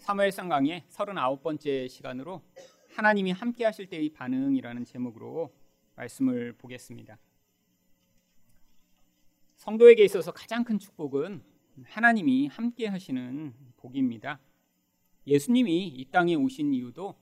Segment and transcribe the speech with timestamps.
[0.00, 2.42] 사무엘상 강의 39번째 시간으로
[2.94, 5.54] 하나님이 함께 하실 때의 반응이라는 제목으로
[5.94, 7.18] 말씀을 보겠습니다.
[9.56, 11.44] 성도에게 있어서 가장 큰 축복은
[11.84, 14.40] 하나님이 함께 하시는 복입니다.
[15.26, 17.14] 예수님이 이 땅에 오신 이유도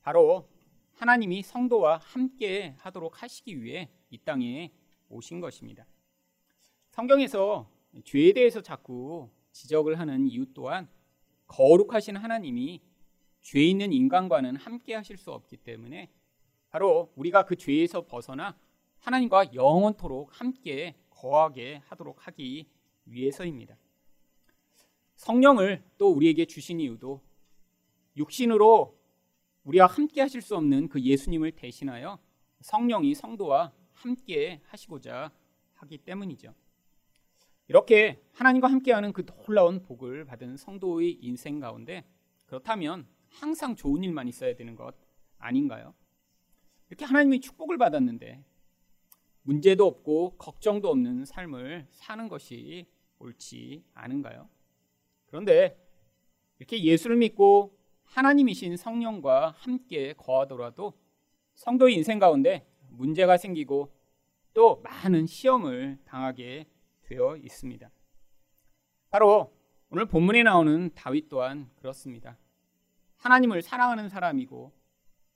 [0.00, 0.48] 바로
[0.94, 4.72] 하나님이 성도와 함께 하도록 하시기 위해 이 땅에
[5.08, 5.84] 오신 것입니다.
[6.90, 7.68] 성경에서
[8.04, 10.88] 죄에 대해서 자꾸 지적을 하는 이유 또한
[11.46, 12.82] 거룩하신 하나님이
[13.40, 16.10] 죄 있는 인간과는 함께 하실 수 없기 때문에
[16.70, 18.58] 바로 우리가 그 죄에서 벗어나
[18.98, 22.68] 하나님과 영원토록 함께 거하게 하도록 하기
[23.06, 23.76] 위해서입니다.
[25.14, 27.22] 성령을 또 우리에게 주신 이유도
[28.16, 28.98] 육신으로
[29.64, 32.18] 우리와 함께 하실 수 없는 그 예수님을 대신하여
[32.60, 35.32] 성령이 성도와 함께 하시고자
[35.74, 36.54] 하기 때문이죠.
[37.68, 42.04] 이렇게 하나님과 함께하는 그 놀라운 복을 받은 성도의 인생 가운데
[42.46, 44.94] 그렇다면 항상 좋은 일만 있어야 되는 것
[45.38, 45.94] 아닌가요?
[46.88, 48.44] 이렇게 하나님이 축복을 받았는데
[49.42, 52.86] 문제도 없고 걱정도 없는 삶을 사는 것이
[53.18, 54.48] 옳지 않은가요?
[55.26, 55.76] 그런데
[56.58, 60.94] 이렇게 예수를 믿고 하나님이신 성령과 함께 거하더라도
[61.54, 63.92] 성도의 인생 가운데 문제가 생기고
[64.54, 66.66] 또 많은 시험을 당하게
[67.06, 67.90] 되어 있습니다.
[69.10, 69.52] 바로
[69.90, 72.36] 오늘 본문에 나오는 다윗 또한 그렇습니다.
[73.16, 74.72] 하나님을 사랑하는 사람이고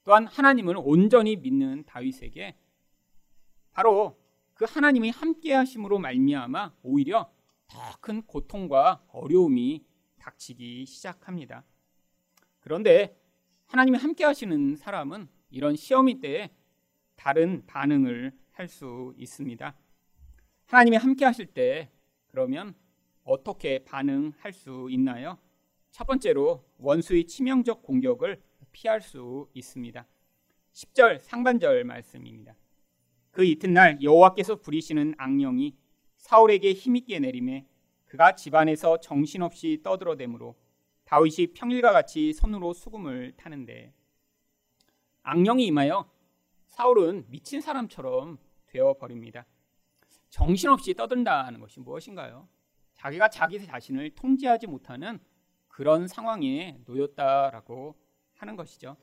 [0.04, 2.56] 또한 하나님을 온전히 믿는 다윗에게
[3.72, 4.18] 바로
[4.54, 7.32] 그 하나님이 함께 하심으로 말미암아 오히려
[7.68, 9.84] 더 큰 고통과 어려움이
[10.18, 11.64] 닥치기 시작합니다.
[12.60, 13.16] 그런데
[13.66, 16.50] 하나님이 함께 하시는 사람은 이런 시험이 때에
[17.14, 19.74] 다른 반응을 할 수 있습니다.
[20.70, 21.90] 하나님이 함께 하실 때
[22.28, 22.76] 그러면
[23.24, 25.36] 어떻게 반응할 수 있나요?
[25.90, 28.40] 첫 번째로 원수의 치명적 공격을
[28.70, 30.06] 피할 수 있습니다.
[30.72, 32.54] 10절 상반절 말씀입니다.
[33.32, 35.76] 그 이튿날 여호와께서 부리시는 악령이
[36.18, 37.66] 사울에게 힘있게 내림에
[38.04, 40.54] 그가 집안에서 정신없이 떠들어대므로
[41.02, 43.92] 다윗이 평일과 같이 손으로 수금을 타는데
[45.24, 46.08] 악령이 임하여
[46.68, 49.46] 사울은 미친 사람처럼 되어 버립니다.
[50.30, 52.48] 정신없이 떠든다는 것이 무엇인가요?
[52.94, 55.18] 자기가 자기 자신을 통제하지 못하는
[55.68, 57.96] 그런 상황에 놓였다라고
[58.36, 58.96] 하는 것이죠.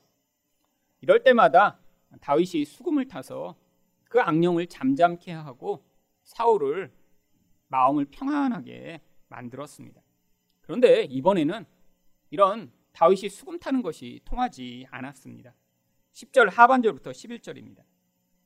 [1.00, 1.78] 이럴 때마다
[2.20, 3.56] 다윗이 수금을 타서
[4.04, 5.84] 그 악령을 잠잠케 하고
[6.24, 6.92] 사울을
[7.68, 10.00] 마음을 평안하게 만들었습니다.
[10.62, 11.66] 그런데 이번에는
[12.30, 15.54] 이런 다윗이 수금 타는 것이 통하지 않았습니다.
[16.12, 17.82] 10절 하반절부터 11절입니다.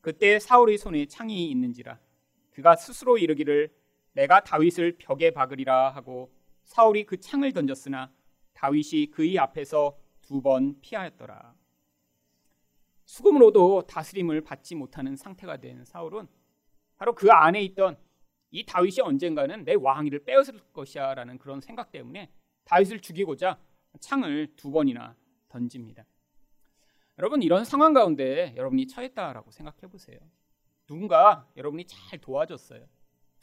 [0.01, 1.99] 그때 사울의 손에 창이 있는지라
[2.53, 3.73] 그가 스스로 이르기를
[4.13, 6.31] 내가 다윗을 벽에 박으리라 하고
[6.63, 8.11] 사울이 그 창을 던졌으나
[8.53, 11.53] 다윗이 그의 앞에서 두 번 피하였더라.
[13.05, 16.27] 수금으로도 다스림을 받지 못하는 상태가 된 사울은
[16.95, 17.97] 바로 그 안에 있던
[18.51, 22.31] 이 다윗이 언젠가는 내 왕위를 빼앗을 것이야라는 그런 생각 때문에
[22.63, 23.59] 다윗을 죽이고자
[23.99, 25.15] 창을 두 번이나
[25.49, 26.05] 던집니다.
[27.19, 30.19] 여러분 이런 상황 가운데 여러분이 처했다라고 생각해 보세요.
[30.87, 32.85] 누군가 여러분이 잘 도와줬어요.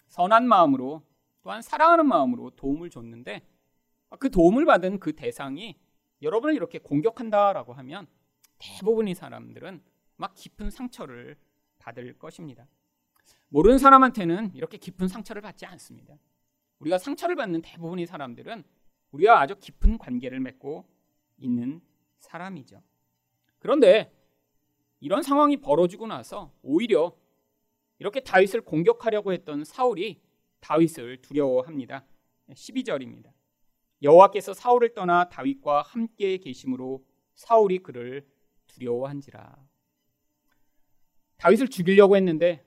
[0.08, 1.02] 선한 마음으로
[1.42, 3.46] 또한 사랑하는 마음으로 도움을 줬는데
[4.18, 5.78] 그 도움을 받은 그 대상이
[6.22, 8.06] 여러분을 이렇게 공격한다라고 하면
[8.58, 9.82] 대부분의 사람들은
[10.16, 11.36] 막 깊은 상처를
[11.78, 12.66] 받을 것입니다.
[13.48, 16.18] 모르는 사람한테는 이렇게 깊은 상처를 받지 않습니다.
[16.78, 18.64] 우리가 상처를 받는 대부분의 사람들은
[19.12, 20.84] 우리와 아주 깊은 관계를 맺고
[21.38, 21.80] 있는
[22.18, 22.82] 사람이죠.
[23.58, 24.14] 그런데
[25.00, 27.16] 이런 상황이 벌어지고 나서 오히려
[28.00, 30.20] 이렇게 다윗을 공격하려고 했던 사울이
[30.60, 32.04] 다윗을 두려워합니다.
[32.50, 33.30] 12절입니다.
[34.02, 38.26] 여호와께서 사울을 떠나 다윗과 함께 계심으로 사울이 그를
[38.66, 39.56] 두려워한지라.
[41.36, 42.64] 다윗을 죽이려고 했는데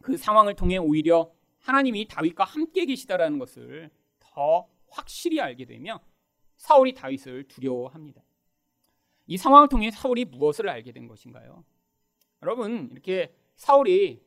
[0.00, 6.00] 그 상황을 통해 오히려 하나님이 다윗과 함께 계시다라는 것을 더 확실히 알게 되며
[6.56, 8.22] 사울이 다윗을 두려워합니다.
[9.26, 11.64] 이 상황을 통해 사울이 무엇을 알게 된 것인가요?
[12.42, 14.22] 여러분, 이렇게 사울이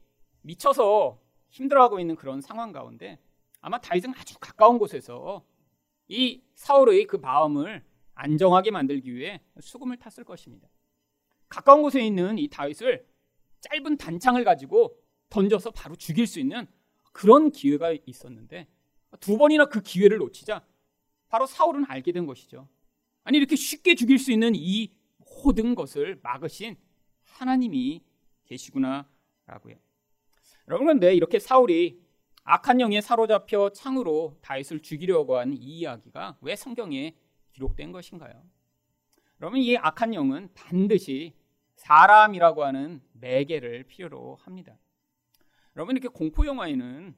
[0.46, 1.20] 미쳐서
[1.50, 3.20] 힘들어하고 있는 그런 상황 가운데
[3.62, 5.44] 아마 다윗은 아주 가까운 곳에서
[6.08, 7.84] 이 사울의 그 마음을
[8.14, 10.70] 안정하게 만들기 위해 수금을 탔을 것입니다.
[11.50, 13.06] 가까운 곳에 있는 이 다윗을
[13.62, 14.98] 짧은 단창을 가지고
[15.30, 16.68] 던져서 바로 죽일 수 있는
[17.12, 18.68] 그런 기회가 있었는데
[19.20, 20.66] 두 번이나 그 기회를 놓치자
[21.30, 22.68] 바로 사울은 알게 된 것이죠.
[23.24, 26.76] 아니 이렇게 쉽게 죽일 수 있는 이 모든 것을 막으신
[27.24, 28.04] 하나님이
[28.46, 29.85] 계시구나라고요.
[30.68, 32.02] 여러분 그런데 이렇게 사울이
[32.44, 37.16] 악한 영에 사로잡혀 창으로 다윗을 죽이려고 한 이 이야기가 왜 성경에
[37.54, 38.44] 기록된 것인가요?
[39.38, 41.34] 그러면 이 악한 영은 반드시
[41.76, 44.78] 사람이라고 하는 매개를 필요로 합니다.
[45.76, 47.16] 여러분 이렇게 공포 영화에는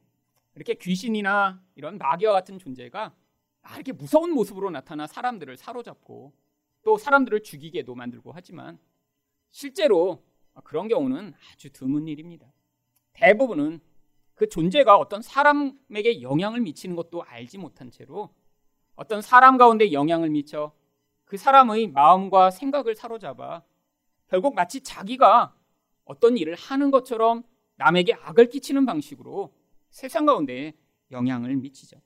[0.55, 3.13] 이렇게 귀신이나 이런 마귀와 같은 존재가
[3.75, 6.33] 이렇게 무서운 모습으로 나타나 사람들을 사로잡고
[6.83, 8.79] 또 사람들을 죽이게도 만들고 하지만
[9.51, 10.23] 실제로
[10.63, 12.51] 그런 경우는 아주 드문 일입니다.
[13.17, 13.79] 대부분은
[14.35, 18.29] 그 존재가 어떤 사람에게 영향을 미치는 것도 알지 못한 채로
[18.95, 20.73] 어떤 사람 가운데 영향을 미쳐
[21.25, 23.63] 그 사람의 마음과 생각을 사로잡아
[24.27, 25.55] 결국 마치 자기가
[26.05, 27.43] 어떤 일을 하는 것처럼
[27.75, 29.53] 남에게 악을 끼치는 방식으로
[29.89, 30.73] 세상 가운데
[31.11, 31.99] 영향을 미치죠.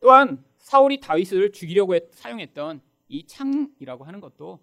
[0.00, 4.60] 또한 사울이 다윗을 죽이려고 했, 사용했던 이 창이라고 하는 것도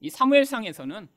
[0.00, 1.08] 이 사무엘상에서는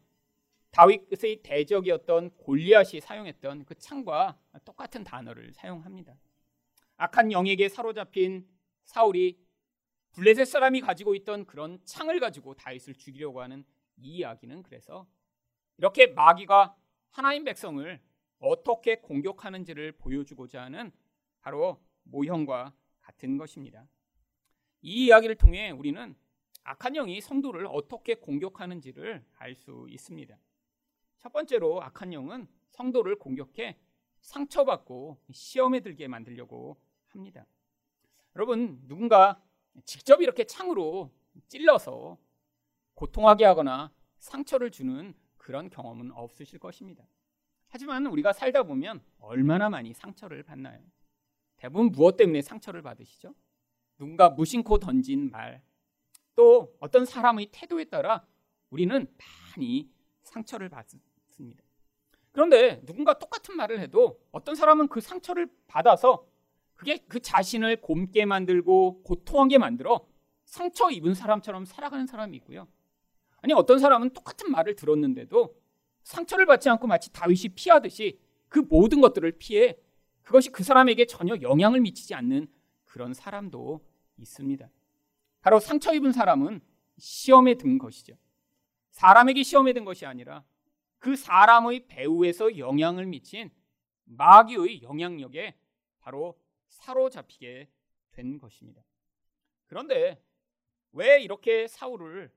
[0.77, 6.15] 다윗의 대적이었던 골리앗이 사용했던 그 창과 똑같은 단어를 사용합니다.
[6.97, 8.47] 악한 영에게 사로잡힌
[8.83, 9.39] 사울이
[10.11, 13.65] 블레셋 사람이 가지고 있던 그런 창을 가지고 다윗을 죽이려고 하는
[13.97, 15.07] 이 이야기는 그래서
[15.77, 16.75] 이렇게 마귀가
[17.09, 17.99] 하나님 백성을
[18.37, 20.91] 어떻게 공격하는지를 보여주고자 하는
[21.39, 22.71] 바로 모형과
[23.01, 23.87] 같은 것입니다.
[24.81, 26.15] 이 이야기를 통해 우리는
[26.63, 30.37] 악한 영이 성도를 어떻게 공격하는지를 알 수 있습니다.
[31.19, 33.77] 첫 번째로 악한 영은 성도를 공격해
[34.21, 36.77] 상처받고 시험에 들게 만들려고
[37.07, 37.45] 합니다.
[38.35, 39.41] 여러분, 누군가
[39.85, 41.11] 직접 이렇게 창으로
[41.47, 42.17] 찔러서
[42.93, 47.07] 고통하게 하거나 상처를 주는 그런 경험은 없으실 것입니다.
[47.69, 50.81] 하지만 우리가 살다 보면 얼마나 많이 상처를 받나요?
[51.57, 53.33] 대부분 무엇 때문에 상처를 받으시죠?
[53.97, 55.63] 누군가 무심코 던진 말,
[56.35, 58.25] 또 어떤 사람의 태도에 따라
[58.69, 59.07] 우리는
[59.55, 59.89] 많이
[60.21, 60.87] 상처를 받
[61.37, 61.63] 습니다.
[62.31, 66.27] 그런데 누군가 똑같은 말을 해도 어떤 사람은 그 상처를 받아서
[66.75, 70.05] 그게 그 자신을 곰게 만들고 고통하게 만들어
[70.45, 72.67] 상처 입은 사람처럼 살아가는 사람이 있고요.
[73.41, 75.55] 아니 어떤 사람은 똑같은 말을 들었는데도
[76.03, 78.19] 상처를 받지 않고 마치 다윗이 피하듯이
[78.49, 79.77] 그 모든 것들을 피해
[80.21, 82.47] 그것이 그 사람에게 전혀 영향을 미치지 않는
[82.85, 83.83] 그런 사람도
[84.17, 84.69] 있습니다.
[85.41, 86.61] 바로 상처 입은 사람은
[86.97, 88.15] 시험에 든 것이죠.
[88.91, 90.43] 사람에게 시험에 든 것이 아니라
[91.07, 93.49] 그 사람의 배후에서 영향을 미친
[94.03, 95.57] 마귀의 영향력에
[95.99, 96.37] 바로
[96.67, 97.69] 사로잡히게
[98.11, 98.83] 된 것입니다.
[99.67, 100.21] 그런데
[100.91, 102.29] 왜 이렇게 사울을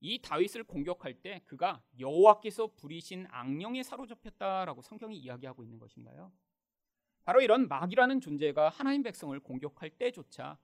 [0.00, 6.30] 이 다윗을 공격할 때 그가 여호와께서 부리신 악령에 사로잡혔다라고 성경이 이야기하고 있는 것인가요?
[7.24, 10.58] 바로 이런 마귀라는 존재가 하나님 백성을 공격할 때조차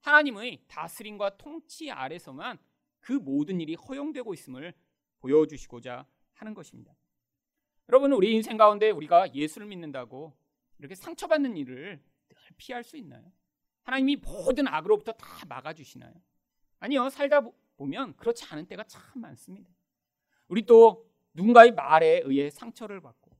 [0.00, 2.58] 하나님의 다스림과 통치 아래서만
[3.00, 4.72] 그 모든 일이 허용되고 있음을
[5.18, 6.06] 보여주시고자
[6.40, 6.94] 하는 것입니다.
[7.88, 10.32] 여러분 우리 인생 가운데 우리가 예수를 믿는다고
[10.78, 13.32] 이렇게 상처받는 일을 늘 피할 수 있나요?
[13.82, 16.12] 하나님이 모든 악으로부터 다 막아주시나요?
[16.78, 17.42] 아니요 살다
[17.76, 19.70] 보면 그렇지 않은 때가 참 많습니다.
[20.48, 23.30] 우리 또 누군가의 말에 의해 상처를 받고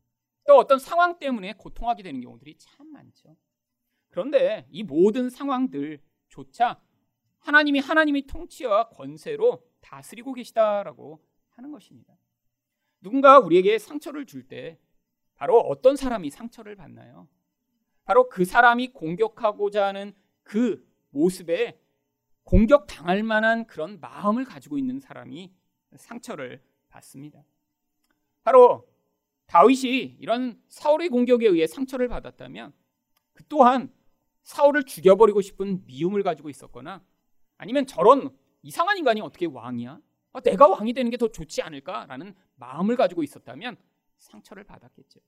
[0.47, 3.37] 또 어떤 상황 때문에 고통하게 되는 경우들이 참 많죠.
[4.09, 6.81] 그런데 이 모든 상황들조차
[7.39, 12.17] 하나님이 하나님의 통치와 권세로 다스리고 계시다라고 하는 것입니다.
[13.01, 14.79] 누군가 우리에게 상처를 줄 때
[15.35, 17.27] 바로 어떤 사람이 상처를 받나요?
[18.05, 20.13] 바로 그 사람이 공격하고자 하는
[20.43, 21.81] 그 모습에
[22.43, 25.53] 공격 당할 만한 그런 마음을 가지고 있는 사람이
[25.97, 27.45] 상처를 받습니다.
[28.43, 28.87] 바로
[29.47, 32.73] 다윗이 이런 사울의 공격에 의해 상처를 받았다면
[33.33, 33.93] 그 또한
[34.43, 37.03] 사울을 죽여버리고 싶은 미움을 가지고 있었거나
[37.57, 40.01] 아니면 저런 이상한 인간이 어떻게 왕이야?
[40.33, 43.77] 아, 내가 왕이 되는 게 더 좋지 않을까라는 마음을 가지고 있었다면
[44.19, 45.21] 상처를 받았겠죠.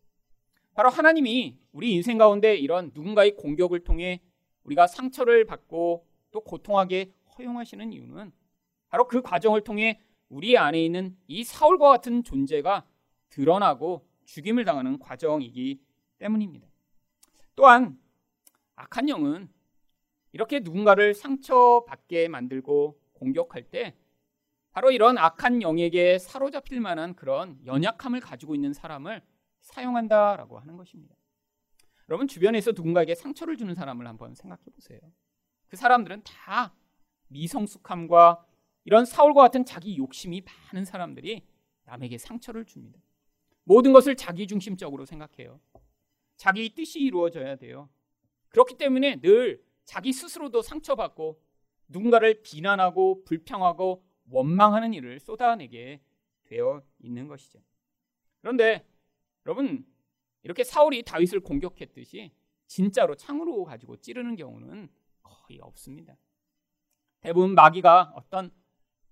[0.75, 4.23] 바로 하나님이 우리 인생 가운데 이런 누군가의 공격을 통해
[4.65, 8.33] 우리가 상처를 받고 또 고통하게 허용하시는 이유는
[8.89, 12.87] 바로 그 과정을 통해 우리 안에 있는 이 사울과 같은 존재가
[13.29, 15.81] 드러나고 죽임을 당하는 과정이기
[16.19, 16.69] 때문입니다.
[17.55, 17.99] 또한
[18.77, 19.51] 악한 영은
[20.33, 23.95] 이렇게 누군가를 상처받게 만들고 공격할 때
[24.73, 29.23] 바로 이런 악한 영에게 사로잡힐 만한 그런 연약함을 가지고 있는 사람을
[29.61, 31.15] 사용한다라고 하는 것입니다.
[32.09, 34.99] 여러분 주변에서 누군가에게 상처를 주는 사람을 한번 생각해 보세요.
[35.69, 36.75] 그 사람들은 다
[37.29, 38.45] 미성숙함과
[38.85, 41.47] 이런 사울과 같은 자기 욕심이 많은 사람들이
[41.85, 43.01] 남에게 상처를 줍니다.
[43.65, 45.61] 모든 것을 자기 중심적으로 생각해요.
[46.37, 47.89] 자기 뜻이 이루어져야 돼요.
[48.49, 51.41] 그렇기 때문에 늘 자기 스스로도 상처받고
[51.89, 56.01] 누군가를 비난하고 불평하고 원망하는 일을 쏟아내게
[56.45, 57.61] 되어 있는 것이죠.
[58.41, 58.85] 그런데
[59.47, 59.87] 여러분
[60.43, 62.33] 이렇게 사울이 다윗을 공격했듯이
[62.67, 64.89] 진짜로 창으로 가지고 찌르는 경우는
[65.23, 66.17] 거의 없습니다.
[67.21, 68.51] 대부분 마귀가 어떤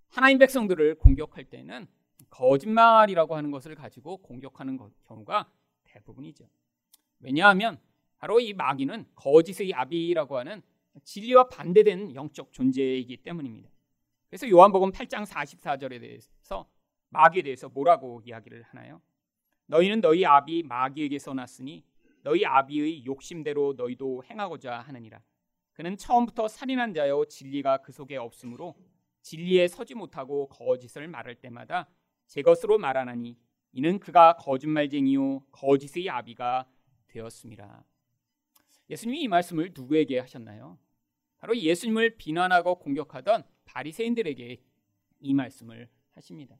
[0.09, 1.87] 하나님 백성들을 공격할 때는
[2.31, 5.51] 거짓말이라고 하는 것을 가지고 공격하는 경우가
[5.85, 6.49] 대부분이죠.
[7.21, 7.79] 왜냐하면
[8.19, 10.63] 바로 이 마귀는 거짓의 아비라고 하는
[11.05, 13.71] 진리와 반대된 영적 존재이기 때문입니다.
[14.31, 16.69] 그래서 요한복음 8장 44절에 대해서
[17.09, 19.03] 마귀에 대해서 뭐라고 이야기를 하나요?
[19.67, 21.85] 너희는 너희 아비 마귀에게서 났으니
[22.23, 25.21] 너희 아비의 욕심대로 너희도 행하고자 하느니라.
[25.73, 28.77] 그는 처음부터 살인한 자요 진리가 그 속에 없으므로
[29.23, 31.89] 진리에 서지 못하고 거짓을 말할 때마다
[32.27, 33.37] 제 것으로 말하나니
[33.73, 36.69] 이는 그가 거짓말쟁이요 거짓의 아비가
[37.09, 37.85] 되었습니다.
[38.89, 40.79] 예수님이 이 말씀을 누구에게 하셨나요?
[41.39, 44.61] 바로 예수님을 비난하고 공격하던 바리새인들에게
[45.21, 46.59] 이 말씀을 하십니다.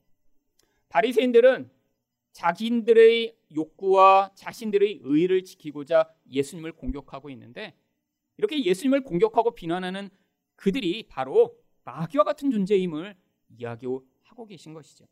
[0.89, 1.69] 바리새인들은
[2.31, 7.75] 자신들의 욕구와 자신들의 의를 지키고자 예수님을 공격하고 있는데
[8.37, 10.09] 이렇게 예수님을 공격하고 비난하는
[10.55, 13.15] 그들이 바로 마귀와 같은 존재임을
[13.49, 15.05] 이야기하고 계신 것이죠.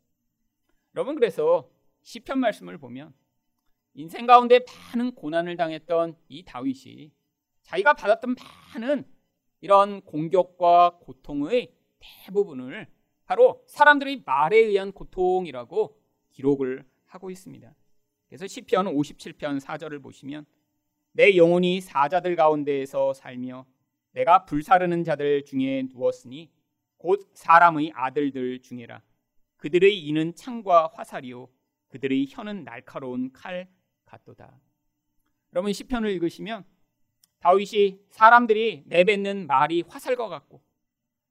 [0.94, 1.70] 여러분 그래서
[2.02, 3.12] 시편 말씀을 보면
[3.94, 4.60] 인생 가운데
[4.94, 7.12] 많은 고난을 당했던 이 다윗이
[7.62, 8.36] 자기가 받았던
[8.74, 9.04] 많은
[9.60, 12.88] 이런 공격과 고통의 대부분을
[13.24, 15.96] 바로 사람들의 말에 의한 고통이라고
[16.30, 17.74] 기록을 하고 있습니다.
[18.28, 20.46] 그래서 시편 57편 4절을 보시면
[21.12, 23.66] 내 영혼이 사자들 가운데에서 살며
[24.12, 26.50] 내가 불사르는 자들 중에 누웠으니
[26.96, 29.02] 곧 사람의 아들들 중에라
[29.56, 31.48] 그들의 이는 창과 화살이요
[31.88, 33.68] 그들의 혀는 날카로운 칼
[34.04, 34.58] 같도다.
[35.52, 36.64] 여러분 시편을 읽으시면
[37.40, 40.62] 다윗이 사람들이 내뱉는 말이 화살과 같고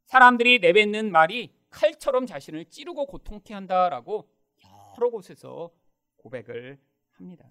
[0.10, 4.28] 사람들이 내뱉는 말이 칼처럼 자신을 찌르고 고통케 한다라고
[4.98, 5.72] 여러 곳에서
[6.18, 6.80] 고백을
[7.12, 7.48] 합니다.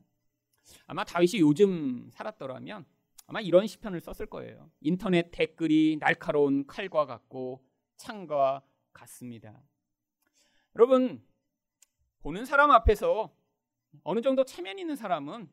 [0.87, 2.85] 아마 다윗이 요즘 살았더라면
[3.29, 4.73] 아마 이런 시편을 썼을 거예요.
[4.81, 7.65] 인터넷 댓글이 날카로운 칼과 같고
[7.97, 9.63] 창과 같습니다.
[10.75, 11.25] 여러분
[12.19, 13.33] 보는 사람 앞에서
[14.03, 15.49] 어느 정도 체면 있는 사람은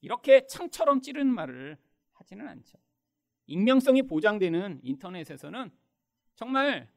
[0.00, 1.76] 이렇게 창처럼 찌르는 말을
[2.12, 2.78] 하지는 않죠.
[3.46, 5.70] 익명성이 보장되는 인터넷에서는
[6.36, 6.88] 정말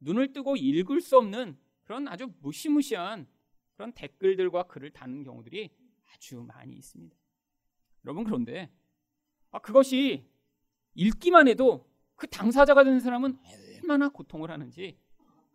[0.00, 3.26] 눈을 뜨고 읽을 수 없는 그런 아주 무시무시한
[3.74, 5.70] 그런 댓글들과 글을 다는 경우들이
[6.12, 7.16] 아주 많이 있습니다.
[8.04, 8.70] 여러분 그런데
[9.50, 10.28] 아, 그것이
[10.94, 14.98] 읽기만 해도 그 당사자가 되는 사람은 얼마나 고통을 하는지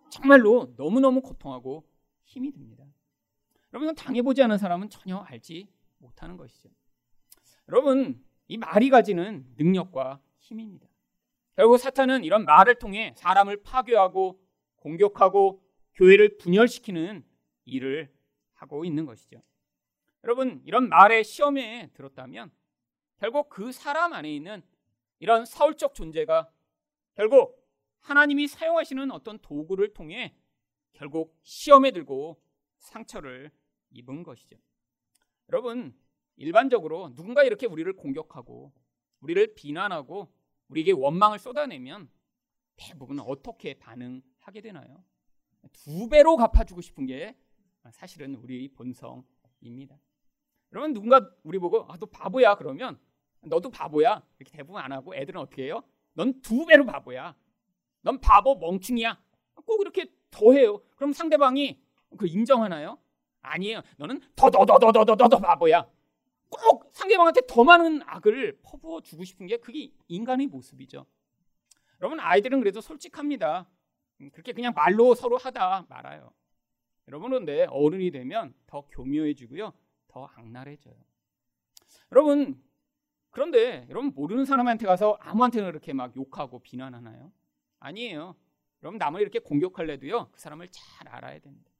[0.09, 1.87] 정말로 너무너무 고통하고
[2.23, 2.85] 힘이 듭니다.
[3.73, 6.69] 여러분 당해보지 않은 사람은 전혀 알지 못하는 것이죠.
[7.69, 10.87] 여러분 이 말이 가지는 능력과 힘입니다.
[11.57, 14.39] 결국 사탄은 이런 말을 통해 사람을 파괴하고
[14.75, 15.59] 공격하고
[15.95, 17.25] 교회를 분열시키는
[17.65, 18.13] 일을
[18.53, 19.41] 하고 있는 것이죠.
[20.23, 22.51] 여러분 이런 말의 시험에 들었다면
[23.17, 24.61] 결국 그 사람 안에 있는
[25.17, 26.47] 이런 사울적 존재가
[27.15, 27.67] 결국
[28.01, 30.35] 하나님이 사용하시는 어떤 도구를 통해
[30.93, 32.39] 결국 시험에 들고
[32.77, 33.49] 상처를
[33.89, 34.57] 입은 것이죠.
[35.49, 35.97] 여러분
[36.35, 38.71] 일반적으로 누군가 이렇게 우리를 공격하고
[39.21, 40.31] 우리를 비난하고
[40.69, 42.09] 우리에게 원망을 쏟아내면
[42.75, 45.03] 대부분 어떻게 반응하게 되나요?
[45.73, 47.35] 두 배로 갚아주고 싶은 게
[47.91, 49.97] 사실은 우리 본성입니다.
[50.73, 52.99] 여러분 누군가 우리 보고 아, 너 바보야 그러면
[53.41, 55.83] 너도 바보야 이렇게 대부분 안 하고 애들은 어떻게 해요?
[56.13, 57.35] 넌 두 배로 바보야.
[58.01, 59.19] 넌 바보 멍충이야.
[59.65, 60.81] 꼭 이렇게 더해요.
[60.95, 61.81] 그럼 상대방이
[62.17, 62.97] 그 인정하나요?
[63.41, 63.81] 아니에요.
[63.97, 65.87] 너는 더더더더더더더 바보야.
[66.49, 71.05] 꼭 상대방한테 더 많은 악을 퍼부어 주고 싶은 게 그게 인간의 모습이죠.
[72.01, 73.67] 여러분 아이들은 그래도 솔직합니다.
[74.21, 76.31] 음, 그렇게 그냥 말로 서로 하다 말아요.
[77.07, 79.73] 여러분 그런데 어른이 되면 더 교묘해지고요.
[80.07, 80.95] 더 악랄해져요.
[82.11, 82.61] 여러분
[83.29, 87.31] 그런데 여러분 모르는 사람한테 가서 아무한테나 그렇게 막 욕하고 비난하나요?
[87.79, 88.35] 아니에요.
[88.83, 90.29] 여러분 남을 이렇게 공격할래도요.
[90.31, 91.71] 그 사람을 잘 알아야 됩니다.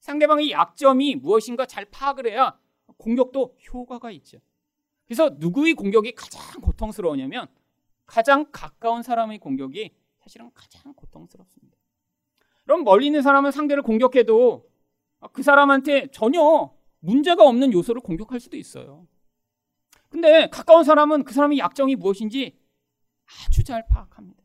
[0.00, 2.58] 상대방의 약점이 무엇인가 잘 파악을 해야
[2.98, 4.38] 공격도 효과가 있죠.
[5.06, 7.46] 그래서 누구의 공격이 가장 고통스러우냐면
[8.06, 11.76] 가장 가까운 사람의 공격이 사실은 가장 고통스럽습니다.
[12.64, 14.68] 그럼 멀리 있는 사람은 상대를 공격해도
[15.32, 19.06] 그 사람한테 전혀 문제가 없는 요소를 공격할 수도 있어요.
[20.08, 22.58] 근데 가까운 사람은 그 사람의 약점이 무엇인지
[23.46, 24.42] 아주 잘 파악합니다.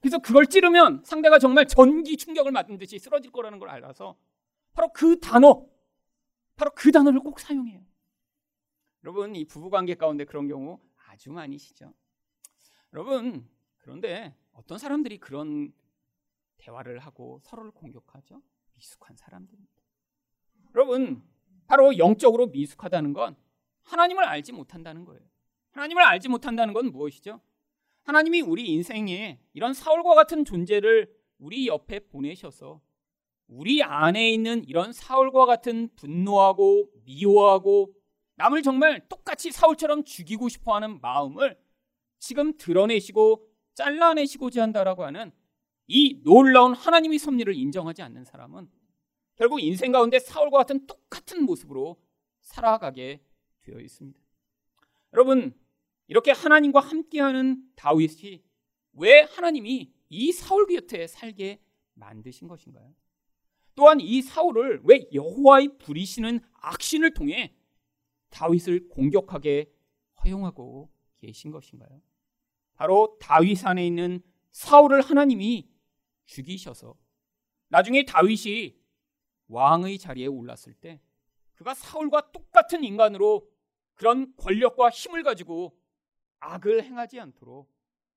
[0.00, 4.16] 그래서 그걸 찌르면 상대가 정말 전기 충격을 맞은 듯이 쓰러질 거라는 걸 알아서
[4.72, 5.66] 바로 그 단어,
[6.58, 7.80] 바로 그 단어를 꼭 사용해요.
[9.04, 11.94] 여러분, 이 부부관계 가운데 그런 경우 아주 많이시죠.
[12.92, 13.48] 여러분,
[13.78, 15.72] 그런데 어떤 사람들이 그런
[16.58, 18.42] 대화를 하고 서로를 공격하죠?
[18.74, 19.82] 미숙한 사람들입니다.
[20.74, 21.22] 여러분,
[21.68, 23.36] 바로 영적으로 미숙하다는 건
[23.84, 25.22] 하나님을 알지 못한다는 거예요.
[25.70, 27.40] 하나님을 알지 못한다는 건 무엇이죠?
[28.02, 32.80] 하나님이 우리 인생에 이런 사울과 같은 존재를 우리 옆에 보내셔서
[33.48, 37.94] 우리 안에 있는 이런 사울과 같은 분노하고 미워하고
[38.36, 41.58] 남을 정말 똑같이 사울처럼 죽이고 싶어 하는 마음을
[42.18, 45.32] 지금 드러내시고 잘라내시고자 한다라고 하는
[45.86, 48.68] 이 놀라운 하나님의 섭리를 인정하지 않는 사람은
[49.36, 51.96] 결국 인생 가운데 사울과 같은 똑같은 모습으로
[52.40, 53.22] 살아가게
[53.62, 54.18] 되어 있습니다.
[55.14, 55.54] 여러분,
[56.06, 58.42] 이렇게 하나님과 함께하는 다윗이
[58.94, 61.60] 왜 하나님이 이 사울 곁에 살게
[61.94, 62.94] 만드신 것인가요?
[63.78, 67.54] 또한 이 사울을 왜 여호와의 부리시는 악신을 통해
[68.30, 69.72] 다윗을 공격하게
[70.24, 72.02] 허용하고 계신 것인가요?
[72.74, 74.20] 바로 다윗 안에 있는
[74.50, 75.70] 사울을 하나님이
[76.24, 76.96] 죽이셔서
[77.68, 78.76] 나중에 다윗이
[79.46, 81.00] 왕의 자리에 올랐을 때
[81.54, 83.48] 그가 사울과 똑같은 인간으로
[83.94, 85.78] 그런 권력과 힘을 가지고
[86.40, 87.72] 악을 행하지 않도록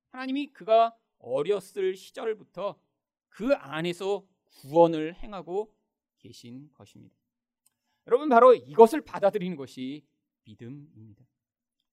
[0.10, 2.82] 하나님이 그가 어렸을 시절부터
[3.30, 4.26] 그 안에서
[4.60, 5.74] 구원을 행하고
[6.20, 7.16] 계신 것입니다.
[8.08, 10.06] 여러분 바로 이것을 받아들이는 것이
[10.44, 11.26] 믿음입니다.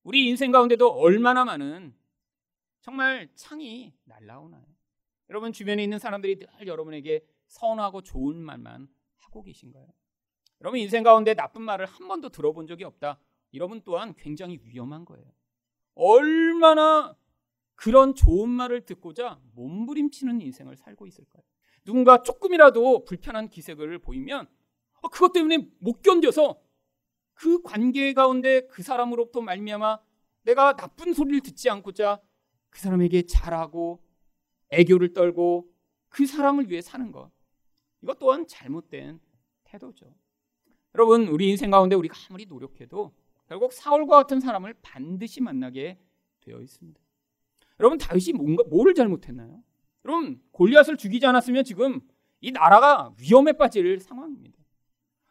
[0.02, 1.94] 우리 인생 가운데도 얼마나 많은
[2.80, 4.64] 정말 창이 날라오나요?
[5.28, 9.86] 여러분 주변에 있는 사람들이 늘 여러분에게 선하고 좋은 말만 하고 계신가요?
[10.60, 13.20] 여러분 인생 가운데 나쁜 말을 한 번도 들어본 적이 없다.
[13.54, 15.30] 여러분 또한 굉장히 위험한 거예요.
[15.94, 17.16] 얼마나
[17.74, 21.42] 그런 좋은 말을 듣고자 몸부림치는 인생을 살고 있을까요?
[21.88, 24.47] 누군가 조금이라도 불편한 기색을 보이면
[25.00, 26.61] 어, 그것 때문에 못 견뎌서
[27.33, 29.99] 그 관계 가운데 그 사람으로부터 말미암아
[30.42, 32.21] 내가 나쁜 소리를 듣지 않고자
[32.68, 34.02] 그 사람에게 잘하고
[34.68, 35.73] 애교를 떨고
[36.11, 37.30] 그 사람을 위해 사는 것.
[38.02, 39.18] 이것 또한 잘못된
[39.64, 40.14] 태도죠.
[40.95, 43.14] 여러분, 우리 인생 가운데 우리가 아무리 노력해도
[43.47, 45.99] 결국 사울과 같은 사람을 반드시 만나게
[46.40, 47.00] 되어 있습니다.
[47.80, 49.62] 여러분, 다윗이 뭔가 뭐를 잘못했나요?
[50.08, 52.00] 여러분, 골리앗을 죽이지 않았으면 지금
[52.40, 54.56] 이 나라가 위험에 빠질 상황입니다.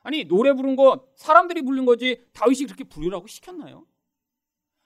[0.01, 3.87] 아니, 노래 부른 거 사람들이 부른 거지 다윗이 그렇게 부르라고 시켰나요?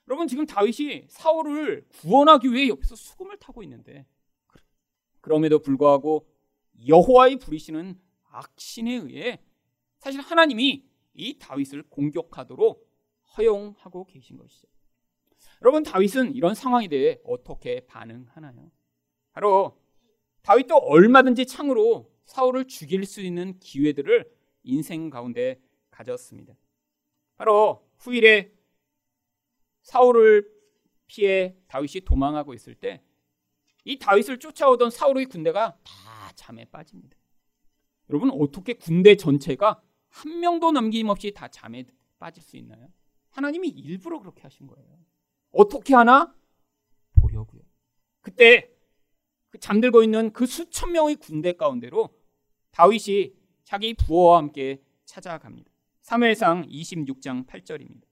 [0.08, 4.06] 여러분, 지금 다윗이 사울을 구원하기 위해 옆에서 수금을 타고 있는데
[5.20, 6.26] 그럼에도 불구하고
[6.88, 8.00] 여호와의 부리시는
[8.30, 9.44] 악신에 의해
[9.98, 12.90] 사실 하나님이 이 다윗을 공격하도록
[13.38, 14.68] 허용하고 계신 것이죠.
[15.62, 18.72] 여러분 다윗은 이런 상황에 대해 어떻게 반응하나요?
[19.34, 19.81] 바로
[20.44, 24.32] 다윗도 얼마든지 창으로 사울을 죽일 수 있는 기회들을
[24.64, 26.54] 인생 가운데 가졌습니다.
[27.36, 28.54] 바로 후일에
[29.84, 30.50] 사울을
[31.08, 33.04] 피해 다윗이 도망하고 있을 때
[33.84, 37.18] 이 다윗을 쫓아오던 사울의 군대가 다 잠에 빠집니다.
[38.10, 41.86] 여러분 어떻게 군대 전체가 한 명도 남김없이 다 잠에
[42.20, 42.90] 빠질 수 있나요?
[43.30, 45.00] 하나님이 일부러 그렇게 하신 거예요.
[45.52, 46.36] 어떻게 하나
[47.14, 47.62] 보려고요.
[48.22, 48.70] 그때
[49.52, 52.10] 그 잠들고 있는 그 수천 명의 군대 가운데로
[52.72, 53.34] 다윗이
[53.64, 55.70] 자기 부하와 함께 찾아갑니다.
[56.04, 58.04] 3회상 26장 8절입니다.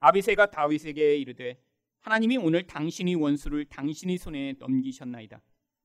[0.00, 1.58] 아비세가 다윗에게 이르되
[2.00, 5.40] 하나님이 오늘 당신의 원수를 당신의 손에 넘기셨나이다.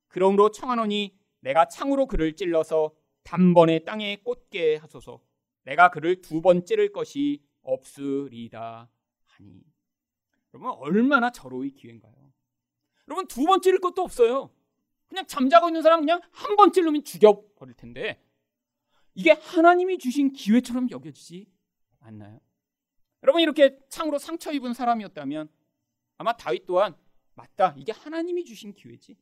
[0.08, 5.21] 그러므로 청하노니 내가 창으로 그를 찔러서 단번에 땅에 꽂게 하소서.
[5.63, 8.89] 내가 그를 두 번 찌를 것이 없으리다
[9.25, 9.62] 하니.
[10.54, 12.13] 여러분 얼마나 절호의 기회인가요?
[13.08, 14.49] 여러분 두 번 찌를 것도 없어요.
[15.09, 18.23] 그냥 잠자고 있는 사람 그냥 한번 찌르면 죽여버릴 텐데
[19.15, 21.47] 이게 하나님이 주신 기회처럼 여겨지지
[21.99, 22.39] 않나요?
[23.23, 25.49] 여러분 이렇게 창으로 상처 입은 사람이었다면
[26.17, 26.95] 아마 다윗 또한
[27.33, 29.17] 맞다 이게 하나님이 주신 기회지.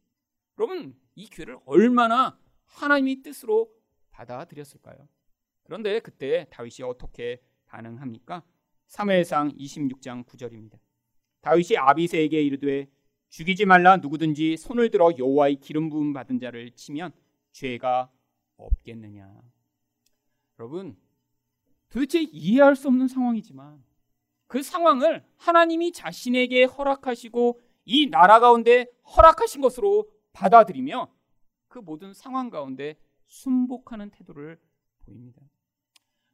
[0.59, 3.71] 여러분 이 기회를 얼마나 하나님의 뜻으로
[4.11, 5.07] 받아들였을까요?
[5.63, 8.43] 그런데 그때 다윗이 어떻게 반응합니까?
[8.87, 10.79] 3회상 26장 9절입니다.
[11.41, 12.89] 다윗이 아비세에게 이르되
[13.29, 17.11] 죽이지 말라 누구든지 손을 들어 여호와의 기름 부음 받은 자를 치면
[17.51, 18.11] 죄가
[18.57, 19.41] 없겠느냐.
[20.59, 20.97] 여러분
[21.89, 23.83] 도대체 이해할 수 없는 상황이지만
[24.47, 31.11] 그 상황을 하나님이 자신에게 허락하시고 이 나라 가운데 허락하신 것으로 받아들이며
[31.67, 34.59] 그 모든 상황 가운데 순복하는 태도를
[35.05, 35.41] 보입니다.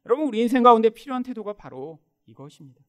[0.06, 2.82] 여러분 우리 인생 가운데 필요한 태도가 바로 이것입니다.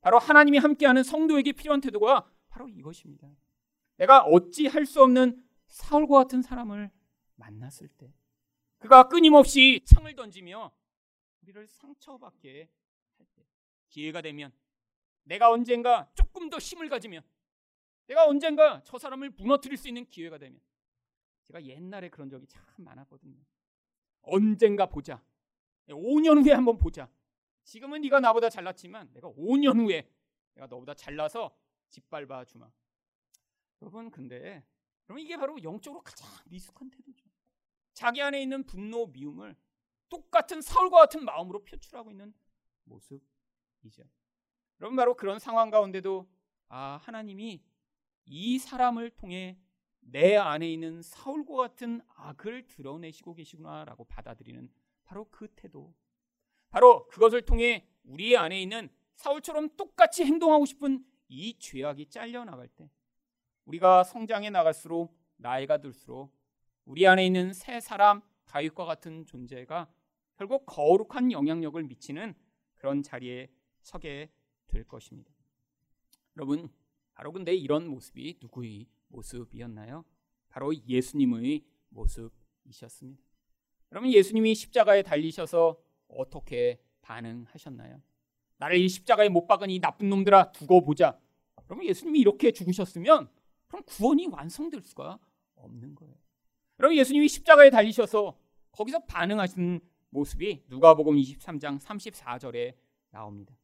[0.00, 3.28] 바로 하나님이 함께하는 성도에게 필요한 태도가 바로 이것입니다.
[3.96, 6.90] 내가 어찌 할 수 없는 사울과 같은 사람을
[7.36, 8.14] 만났을 때
[8.78, 10.72] 그가 끊임없이 창을 던지며
[11.42, 12.68] 우리를 상처받게
[13.18, 13.46] 할 때
[13.88, 14.52] 기회가 되면
[15.24, 17.22] 내가 언젠가 조금 더 힘을 가지면
[18.06, 20.60] 내가 언젠가 저 사람을 무너뜨릴 수 있는 기회가 되면
[21.44, 23.36] 제가 옛날에 그런 적이 참 많았거든요.
[24.22, 25.22] 언젠가 보자.
[25.88, 27.08] 5년 후에 한번 보자.
[27.64, 30.08] 지금은 네가 나보다 잘났지만 내가 5년 후에
[30.54, 31.56] 내가 너보다 잘나서
[31.90, 32.70] 짓밟아 주마.
[33.82, 34.64] 여러분 근데
[35.04, 37.26] 그러면 이게 바로 영적으로 가장 미숙한 태도죠.
[37.92, 39.56] 자기 안에 있는 분노, 미움을
[40.08, 42.34] 똑같은 사울과 같은 마음으로 표출하고 있는
[42.84, 44.04] 모습이죠.
[44.80, 46.28] 여러분 바로 그런 상황 가운데도
[46.68, 47.62] 아 하나님이
[48.26, 49.58] 이 사람을 통해
[50.00, 54.70] 내 안에 있는 사울과 같은 악을 드러내시고 계시구나라고 받아들이는
[55.04, 55.94] 바로 그 태도.
[56.68, 62.90] 바로 그것을 통해 우리 안에 있는 사울처럼 똑같이 행동하고 싶은 이 죄악이 잘려 나갈 때
[63.66, 66.32] 우리가 성장해 나갈수록 나이가 들수록
[66.84, 69.90] 우리 안에 있는 새 사람 다윗과 같은 존재가
[70.36, 72.34] 결국 거룩한 영향력을 미치는
[72.76, 73.48] 그런 자리에
[73.82, 74.30] 서게
[74.68, 75.32] 될 것입니다.
[76.36, 76.68] 여러분,
[77.14, 80.04] 바로 근데 이런 모습이 누구의 모습이었나요?
[80.48, 83.22] 바로 예수님의 모습이셨습니다.
[83.92, 88.00] 여러분, 예수님이 십자가에 달리셔서 어떻게 반응하셨나요?
[88.58, 91.18] 나를 이 십자가에 못 박은 이 나쁜 놈들아 두고 보자.
[91.64, 93.28] 그러면 예수님이 이렇게 죽으셨으면
[93.68, 95.18] 그럼 구원이 완성될 수가
[95.56, 96.14] 없는 거예요.
[96.78, 98.38] 여러분 예수님이 십자가에 달리셔서
[98.72, 102.74] 거기서 반응하시는 모습이 누가복음 23장 34절에
[103.10, 103.56] 나옵니다.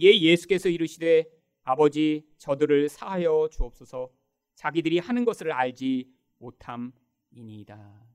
[0.00, 1.26] 예 예수께서 이르시되
[1.62, 4.10] 아버지 저들을 사하여 주옵소서
[4.54, 8.06] 자기들이 하는 것을 알지 못함이니이다.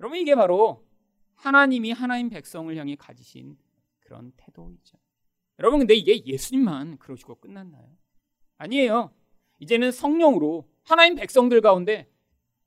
[0.00, 0.86] 여러분 이게 바로
[1.34, 3.56] 하나님이 하나님 백성을 향해 가지신
[4.00, 4.98] 그런 태도이죠.
[5.58, 7.96] 여러분 근데 이게 예수님만 그러시고 끝났나요?
[8.58, 9.12] 아니에요.
[9.62, 12.08] 이제는 성령으로 하나님 백성들 가운데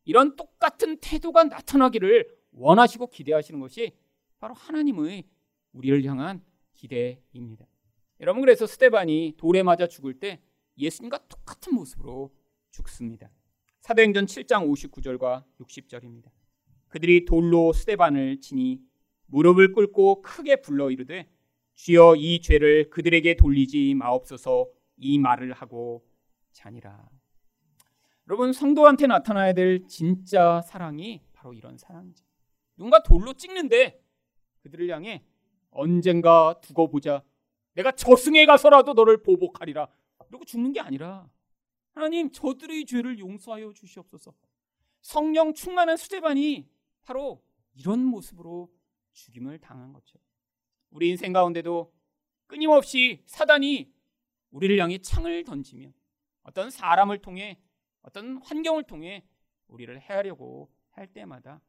[0.06, 3.92] 이런 똑같은 태도가 나타나기를 원하시고 기대하시는 것이
[4.40, 5.26] 바로 하나님의
[5.74, 6.42] 우리를 향한
[6.74, 7.68] 기대입니다.
[8.22, 10.40] 여러분 그래서 스테반이 돌에 맞아 죽을 때
[10.78, 12.34] 예수님과 똑같은 모습으로
[12.72, 13.30] 죽습니다.
[13.82, 16.30] 사도행전 7장 59절과 60절입니다.
[16.88, 18.80] 그들이 돌로 스테반을 치니
[19.26, 21.30] 무릎을 꿇고 크게 불러 이르되
[21.74, 26.06] 주여 이 죄를 그들에게 돌리지 마옵소서 이 말을 하고
[26.56, 27.08] 자니라.
[28.28, 32.26] 여러분 성도한테 나타나야 될 진짜 사랑이 바로 이런 사랑이죠.
[32.76, 34.02] 누군가 돌로 찍는데
[34.62, 35.24] 그들을 향해
[35.70, 37.24] 언젠가 두고 보자.
[37.74, 39.88] 내가 저승에 가서라도 너를 보복하리라.
[40.28, 41.30] 그리고 죽는 게 아니라
[41.92, 44.34] 하나님 저들의 죄를 용서하여 주시옵소서.
[45.02, 46.68] 성령 충만한 수제반이
[47.04, 48.72] 바로 이런 모습으로
[49.12, 50.18] 죽임을 당한 것죠.
[50.90, 51.94] 우리 인생 가운데도
[52.48, 53.94] 끊임없이 사단이
[54.50, 55.90] 우리를 향해 창을 던지며
[56.46, 57.60] 어떤 사람을 통해
[58.02, 59.26] 어떤 환경을 통해
[59.68, 61.62] 우리를 해하려고 할 때마다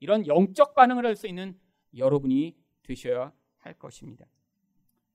[0.00, 1.58] 이런 영적 반응을 할 수 있는
[1.96, 4.26] 여러분이 되셔야 할 것입니다.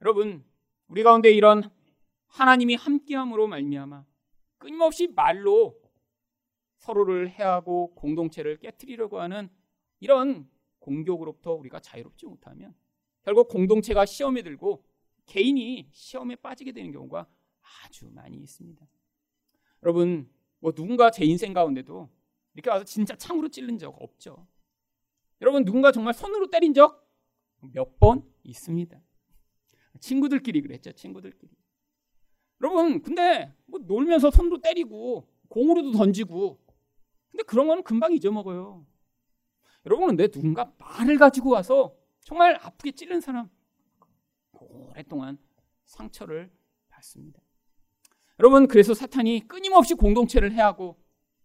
[0.01, 0.45] 여러분,
[0.87, 1.69] 우리 가운데 이런
[2.27, 4.05] 하나님이 함께함으로 말미암아
[4.57, 5.79] 끊임없이 말로
[6.77, 9.49] 서로를 해하고 공동체를 깨뜨리려고 하는
[9.99, 12.73] 이런 공격으로부터 우리가 자유롭지 못하면
[13.23, 14.85] 결국 공동체가 시험에 들고
[15.25, 17.27] 개인이 시험에 빠지게 되는 경우가
[17.83, 18.87] 아주 많이 있습니다.
[19.83, 22.09] 여러분, 뭐 누군가 제 인생 가운데도
[22.53, 24.47] 이렇게 와서 진짜 창으로 찔른 적 없죠.
[25.41, 27.07] 여러분, 누군가 정말 손으로 때린 적
[27.61, 28.97] 몇 번 있습니다.
[29.99, 31.51] 친구들끼리 그랬죠, 친구들끼리.
[32.61, 36.59] 여러분, 근데 뭐 놀면서 손으로 때리고 공으로도 던지고
[37.31, 38.85] 근데 그런 거는 금방 잊어먹어요.
[39.85, 43.49] 여러분, 근데 누군가 말을 가지고 와서 정말 아프게 찔른 사람
[44.53, 45.37] 오랫동안
[45.85, 46.51] 상처를
[46.89, 47.41] 받습니다.
[48.39, 50.97] 여러분 그래서 사탄이 끊임없이 공동체를 해하고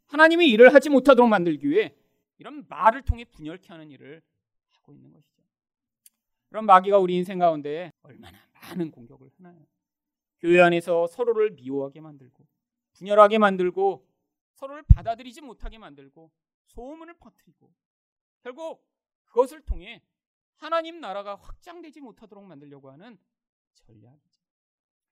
[0.06, 1.94] 하나님이 일을 하지 못하도록 만들기 위해
[2.38, 4.22] 이런 말을 통해 분열케 하는 일을
[4.70, 5.42] 하고 있는 것이죠.
[6.48, 9.66] 그런 마귀가 우리 인생 가운데 얼마나 많은 공격을 하나요?
[10.38, 12.46] 교회 안에서 서로를 미워하게 만들고
[12.92, 14.06] 분열하게 만들고
[14.52, 16.30] 서로를 받아들이지 못하게 만들고
[16.66, 17.72] 소문을 퍼뜨리고
[18.42, 18.86] 결국
[19.24, 20.00] 그것을 통해
[20.54, 23.18] 하나님 나라가 확장되지 못하도록 만들려고 하는
[23.74, 24.44] 전략이죠.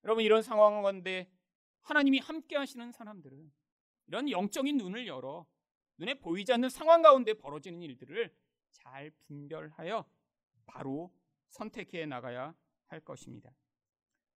[0.04, 1.28] 여러분 이런 상황 가운데
[1.82, 3.52] 하나님이 함께 하시는 사람들은
[4.06, 5.46] 이런 영적인 눈을 열어
[5.98, 8.34] 눈에 보이지 않는 상황 가운데 벌어지는 일들을
[8.70, 10.04] 잘 분별하여
[10.66, 11.12] 바로
[11.48, 12.54] 선택해 나가야
[12.86, 13.54] 할 것입니다.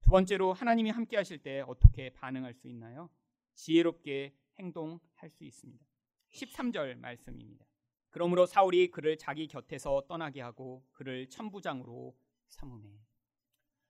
[0.01, 3.09] 두 번째로 하나님이 함께 하실 때 어떻게 반응할 수 있나요?
[3.55, 5.83] 지혜롭게 행동할 수 있습니다.
[6.31, 7.65] 13절 말씀입니다.
[8.09, 12.15] 그러므로 사울이 그를 자기 곁에서 떠나게 하고 그를 천부장으로
[12.49, 12.89] 삼으매.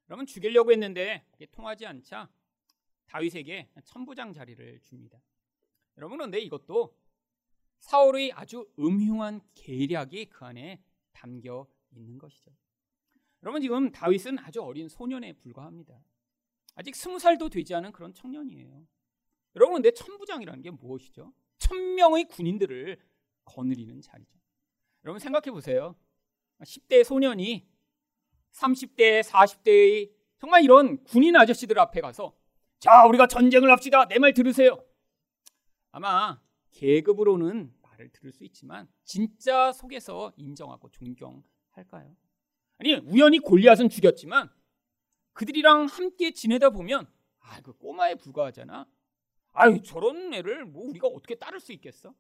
[0.06, 2.30] 그러면 죽이려고 했는데 통하지 않자
[3.08, 5.20] 다윗에게 천부장 자리를 줍니다.
[5.98, 6.96] 여러분 그런데 이것도
[7.80, 10.82] 사울의 아주 음흉한 계략이 그 안에
[11.14, 12.52] 담겨 있는 것이죠.
[13.44, 16.04] 여러분 지금 다윗은 아주 어린 소년에 불과합니다.
[16.76, 18.88] 아직 스무 살도 되지 않은 그런 청년이에요.
[19.56, 21.34] 여러분 근데 천부장이라는 게 무엇이죠?
[21.58, 23.00] 천 명의 군인들을
[23.46, 24.38] 거느리는 자리죠.
[25.04, 25.96] 여러분 생각해 보세요.
[26.60, 27.68] 10대 소년이
[28.52, 32.36] 30대, 40대의 정말 이런 군인 아저씨들 앞에 가서
[32.86, 34.06] 자, 우리가 전쟁을 합시다.
[34.08, 34.84] 내 말 들으세요.
[35.92, 36.40] 아마
[36.72, 42.16] 계급으로는 말을 들을 수 있지만 진짜 속에서 인정하고 존경할까요?
[42.78, 44.50] 아니 우연히 골리앗은 죽였지만
[45.34, 47.08] 그들이랑 함께 지내다 보면
[47.40, 48.86] 아 그 꼬마에 불과하잖아.
[49.54, 52.14] 아유 저런 애를 뭐 우리가 어떻게 따를 수 있겠어?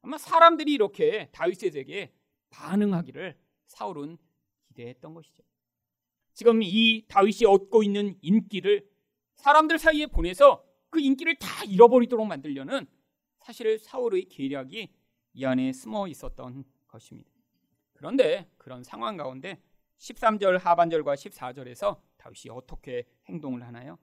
[0.00, 2.12] 아마 사람들이 이렇게 다윗에게
[2.50, 4.16] 반응하기를 사울은
[4.68, 5.42] 기대했던 것이죠.
[6.32, 8.90] 지금 이 다윗이 얻고 있는 인기를
[9.36, 12.86] 사람들 사이에 보내서 그 인기를 다 잃어버리도록 만들려는
[13.40, 14.92] 사실 사울의 계략이
[15.34, 17.30] 이 안에 숨어 있었던 것입니다.
[17.94, 19.60] 그런데 그런 상황 가운데
[19.98, 23.98] 13절 하반절과 14절에서 다윗이 어떻게 행동을 하나요?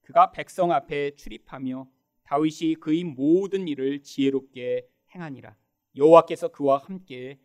[0.00, 1.88] 그가 백성 앞에 출입하며
[2.24, 5.56] 다윗이 그의 모든 일을 지혜롭게 행하니라.
[5.96, 7.38] 여호와께서 그와 함께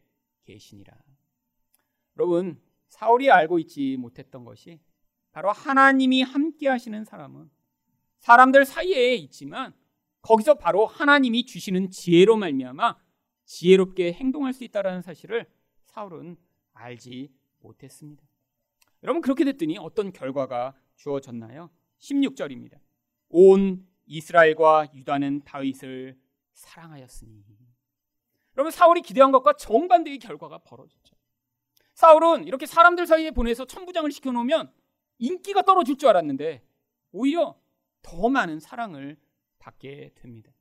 [0.45, 0.97] 계시니라.
[2.17, 4.80] 여러분, 사울이 알고 있지 못했던 것이
[5.38, 7.52] 바로 하나님이 함께 하시는 사람은
[8.17, 9.71] 사람들 사이에 있지만
[10.23, 12.97] 거기서 바로 하나님이 주시는 지혜로 말미암아
[13.45, 15.45] 지혜롭게 행동할 수 있다라는 사실을
[15.84, 16.38] 사울은
[16.73, 18.23] 알지 못했습니다.
[19.04, 21.69] 여러분 그렇게 됐더니 어떤 결과가 주어졌나요?
[22.00, 22.80] 16절입니다.
[23.30, 26.19] 온 이스라엘과 유다는 다윗을
[26.54, 27.45] 사랑하였으니.
[28.58, 31.15] 여러분 사울이 기대한 것과 정반대의 결과가 벌어졌죠.
[31.93, 34.73] 사울은 이렇게 사람들 사이에 보내서 천부장을 시켜놓으면
[35.17, 36.63] 인기가 떨어질 줄 알았는데
[37.12, 37.60] 오히려
[38.01, 39.17] 더 많은 사랑을
[39.60, 40.51] 받게 됩니다.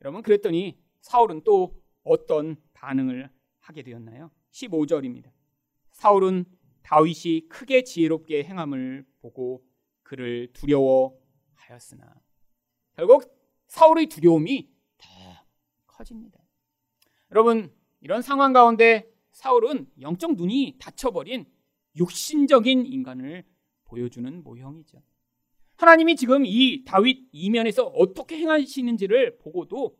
[0.00, 4.30] 여러분 그랬더니 사울은 또 어떤 반응을 하게 되었나요?
[4.50, 5.30] 15절입니다.
[5.92, 6.44] 사울은
[6.82, 9.64] 다윗이 크게 지혜롭게 행함을 보고
[10.02, 12.20] 그를 두려워하였으나
[12.94, 13.24] 결국
[13.68, 15.06] 사울의 두려움이 더
[15.86, 16.40] 커집니다.
[17.30, 21.46] 여러분 이런 상황 가운데 사울은 영적 눈이 닫혀버린
[21.96, 23.44] 육신적인 인간을
[23.92, 25.02] 보여주는 모형이죠.
[25.76, 29.98] 하나님이 지금 이 다윗 이면에서 어떻게 행하시는지를 보고도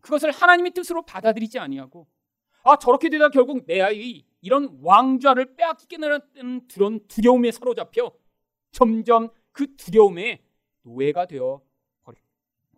[0.00, 2.06] 그것을 하나님의 뜻으로 받아들이지 아니하고
[2.62, 8.12] 아 저렇게 되다 결국 내 아이 이런 왕좌를 빼앗기겠다는 그런 두려움에 사로잡혀
[8.70, 10.44] 점점 그 두려움에
[10.82, 11.62] 노예가 되어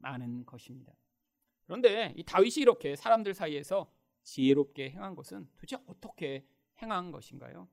[0.01, 0.95] 버리는 것입니다.
[1.67, 3.91] 그런데 이 다윗이 이렇게 사람들 사이에서
[4.23, 6.47] 지혜롭게 행한 것은 도대체 어떻게
[6.81, 7.69] 행한 것인가요?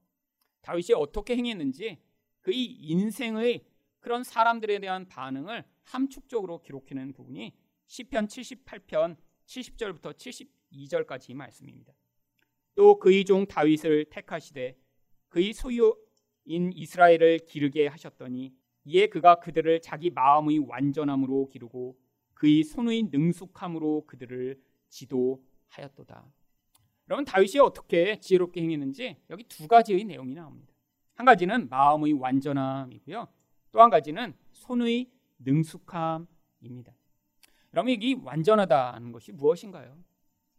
[0.61, 1.99] 다윗이 어떻게 행했는지
[2.41, 3.63] 그의 인생의
[3.99, 7.53] 그런 사람들에 대한 반응을 함축적으로 기록해낸 부분이
[7.87, 11.93] 시편 78편 70절부터 72절까지 말씀입니다.
[12.75, 14.77] 또 그의 종 다윗을 택하시되
[15.29, 18.53] 그의 소유인 이스라엘을 기르게 하셨더니
[18.85, 21.97] 이에 그가 그들을 자기 마음의 완전함으로 기르고
[22.33, 26.31] 그의 손의 능숙함으로 그들을 지도하였도다.
[27.09, 30.70] 여러분 다윗이 어떻게 지혜롭게 행했는지 여기 두 가지의 내용이 나옵니다.
[31.21, 33.27] 한 가지는 마음의 완전함이고요.
[33.71, 35.07] 또 한 가지는 손의
[35.37, 36.93] 능숙함입니다.
[37.73, 39.95] 여러분 이 완전하다는 것이 무엇인가요?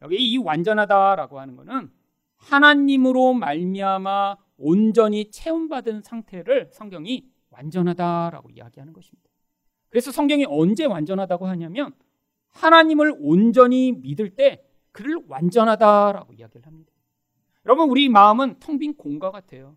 [0.02, 1.90] 여기 이 완전하다라고 하는 것은
[2.36, 9.28] 하나님으로 말미암아 온전히 체험받은 상태를 성경이 완전하다라고 이야기하는 것입니다.
[9.88, 11.92] 그래서 성경이 언제 완전하다고 하냐면
[12.50, 16.92] 하나님을 온전히 믿을 때 그를 완전하다라고 이야기를 합니다.
[17.66, 19.76] 여러분 우리 마음은 텅 빈 공과 같아요.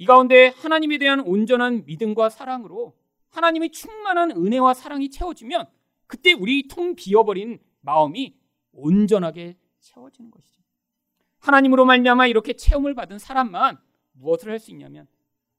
[0.00, 2.96] 이 가운데 하나님에 대한 온전한 믿음과 사랑으로
[3.28, 5.66] 하나님의 충만한 은혜와 사랑이 채워지면
[6.06, 8.34] 그때 우리 통 비어버린 마음이
[8.72, 10.62] 온전하게 채워지는 것이죠.
[11.40, 13.78] 하나님으로 말미암아 이렇게 체험을 받은 사람만
[14.12, 15.06] 무엇을 할 수 있냐면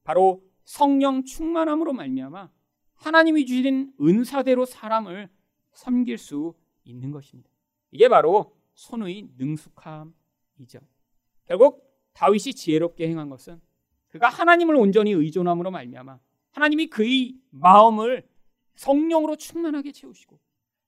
[0.03, 2.49] 바로 성령 충만함으로 말미암아
[2.95, 5.29] 하나님이 주신 은사대로 사람을
[5.73, 7.47] 섬길 수 있는 것입니다.
[7.91, 10.79] 이게 바로 손의 능숙함이죠.
[11.45, 13.61] 결국 다윗이 지혜롭게 행한 것은
[14.11, 16.19] 그가 하나님을 온전히 의존함으로 말미암아
[16.51, 18.27] 하나님이 그의 마음을
[18.75, 20.39] 성령으로 충만하게 채우시고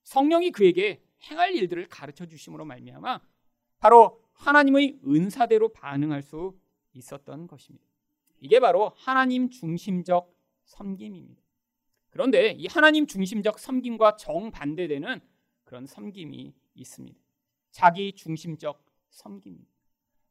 [0.04, 3.22] 성령이 그에게 행할 일들을 가르쳐 주심으로 말미암아
[3.80, 6.58] 바로 하나님의 은사대로 반응할 수
[6.94, 7.86] 있었던 것입니다.
[8.40, 10.34] 이게 바로 하나님 중심적
[10.66, 11.42] 섬김입니다.
[12.10, 15.22] 그런데 이 하나님 중심적 섬김과 정반대되는
[15.64, 17.20] 그런 섬김이 있습니다.
[17.72, 19.72] 자기 중심적 섬김입니다.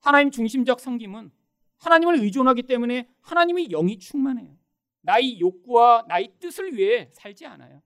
[0.01, 1.33] 하나님 중심적 섬김은
[1.83, 4.57] 하나님을 의존하기 때문에 하나님의 영이 충만해요.
[5.01, 7.83] 나의 욕구와 나의 뜻을 위해 살지 않아요.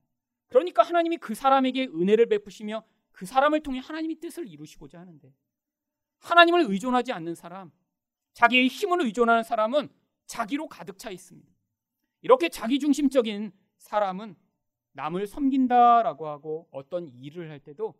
[0.48, 5.32] 그러니까 하나님이 그 사람에게 은혜를 베푸시며 그 사람을 통해 하나님의 뜻을 이루시고자 하는데
[6.18, 7.72] 하나님을 의존하지 않는 사람,
[8.34, 9.88] 자기의 힘을 의존하는 사람은
[10.26, 11.50] 자기로 가득 차 있습니다.
[12.20, 14.36] 이렇게 자기 중심적인 사람은
[14.92, 17.94] 남을 섬긴다라고 하고 어떤 일을 할 때도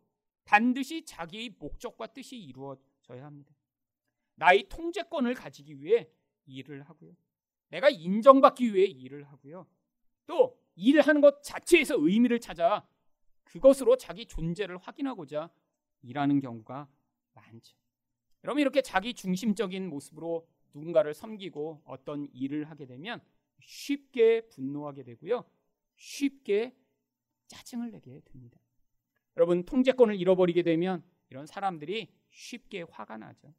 [0.44, 3.55] 반드시 자기의 목적과 뜻이 이루어져야 합니다.
[4.36, 6.08] 나의 통제권을 가지기 위해
[6.46, 7.14] 일을 하고요.
[7.68, 9.66] 내가 인정받기 위해 일을 하고요.
[10.26, 12.86] 또 일을 하는 것 자체에서 의미를 찾아
[13.44, 15.50] 그것으로 자기 존재를 확인하고자
[16.02, 16.88] 일하는 경우가
[17.34, 17.76] 많죠.
[18.44, 23.20] 여러분 이렇게 자기 중심적인 모습으로 누군가를 섬기고 어떤 일을 하게 되면
[23.60, 25.44] 쉽게 분노하게 되고요.
[25.96, 26.76] 쉽게
[27.48, 28.60] 짜증을 내게 됩니다.
[29.36, 33.54] 여러분 통제권을 잃어버리게 되면 이런 사람들이 쉽게 화가 나죠.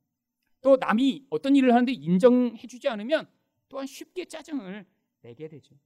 [0.68, 3.26] 또 남이 어떤 일을 하는데 인정해주지 않으면
[3.70, 4.86] 또한 쉽게 짜증을
[5.22, 5.80] 내게 되죠.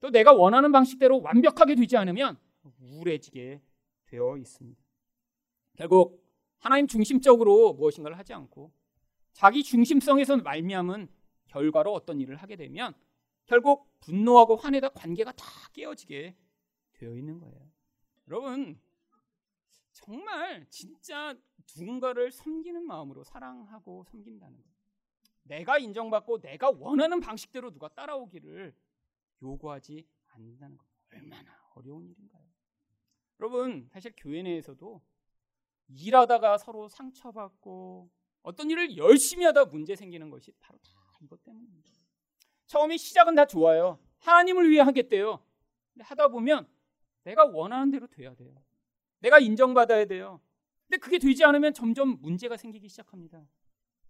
[0.00, 2.36] 또 내가 원하는 방식대로 완벽하게 되지 않으면
[2.80, 3.62] 우울해지게
[4.06, 4.82] 되어 있습니다.
[5.76, 6.28] 결국
[6.58, 8.72] 하나님 중심적으로 무엇인가를 하지 않고
[9.34, 11.06] 자기 중심성에서 말미암은
[11.46, 12.94] 결과로 어떤 일을 하게 되면
[13.46, 16.34] 결국 분노하고 화내다 관계가 다 깨어지게
[16.94, 17.70] 되어 있는 거예요.
[18.26, 18.80] 여러분
[19.92, 21.36] 정말 진짜
[21.76, 24.78] 누군가를 섬기는 마음으로 사랑하고 섬긴다는 거예요.
[25.42, 28.74] 내가 인정받고 내가 원하는 방식대로 누가 따라오기를
[29.42, 32.44] 요구하지 않는다는 것 얼마나 어려운 일인가요?
[33.40, 35.00] 여러분 사실 교회 내에서도
[35.88, 38.10] 일하다가 서로 상처받고
[38.42, 40.90] 어떤 일을 열심히 하다 문제 생기는 것이 바로 다
[41.22, 41.90] 이것 때문입니다.
[42.66, 43.98] 처음에 시작은 다 좋아요.
[44.18, 45.42] 하나님을 위해 하겠대요.
[46.00, 46.68] 하다 보면
[47.24, 48.62] 내가 원하는 대로 돼야 돼요.
[49.20, 50.40] 내가 인정받아야 돼요.
[50.88, 53.46] 근데 그게 되지 않으면 점점 문제가 생기기 시작합니다.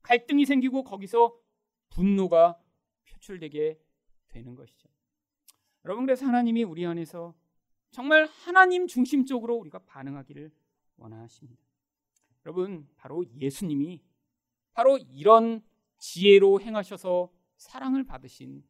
[0.02, 1.36] 갈등이 생기고 거기서
[1.90, 2.56] 분노가
[3.04, 3.80] 표출되게
[4.28, 4.88] 되는 것이죠.
[5.84, 7.34] 여러분 그래서 하나님이 우리 안에서
[7.90, 10.52] 정말 하나님 중심적으로 우리가 반응하기를
[10.96, 11.60] 원하십니다.
[12.46, 14.02] 여러분 바로 예수님이
[14.72, 15.62] 바로 이런
[15.98, 18.62] 지혜로 행하셔서 사랑을 받으신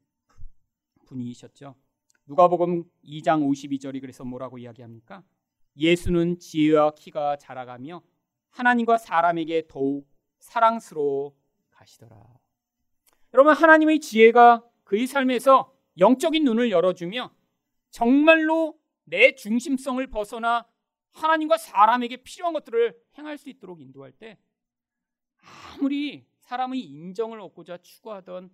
[1.04, 1.74] 분이셨죠.
[2.26, 5.22] 누가복음 2장 52절이 그래서 뭐라고 이야기합니까?
[5.78, 8.02] 예수는 지혜와 키가 자라가며
[8.50, 11.34] 하나님과 사람에게 더욱 사랑스러워
[11.70, 12.16] 가시더라.
[13.34, 17.32] 여러분 하나님의 지혜가 그의 삶에서 영적인 눈을 열어주며
[17.90, 20.66] 정말로 내 중심성을 벗어나
[21.12, 24.38] 하나님과 사람에게 필요한 것들을 행할 수 있도록 인도할 때
[25.74, 28.50] 아무리 사람의 인정을 얻고자 추구하던